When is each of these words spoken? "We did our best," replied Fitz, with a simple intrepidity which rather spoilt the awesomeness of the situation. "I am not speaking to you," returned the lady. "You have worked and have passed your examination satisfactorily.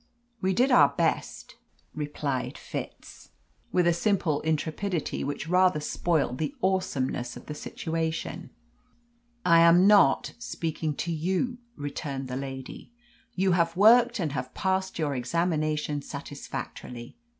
"We 0.41 0.51
did 0.53 0.71
our 0.71 0.89
best," 0.89 1.57
replied 1.93 2.57
Fitz, 2.57 3.29
with 3.71 3.85
a 3.85 3.93
simple 3.93 4.41
intrepidity 4.41 5.23
which 5.23 5.47
rather 5.47 5.79
spoilt 5.79 6.39
the 6.39 6.55
awesomeness 6.63 7.37
of 7.37 7.45
the 7.45 7.53
situation. 7.53 8.49
"I 9.45 9.59
am 9.59 9.85
not 9.85 10.33
speaking 10.39 10.95
to 10.95 11.11
you," 11.11 11.59
returned 11.75 12.29
the 12.29 12.35
lady. 12.35 12.91
"You 13.35 13.51
have 13.51 13.77
worked 13.77 14.19
and 14.19 14.31
have 14.31 14.55
passed 14.55 14.97
your 14.97 15.13
examination 15.13 16.01
satisfactorily. 16.01 17.15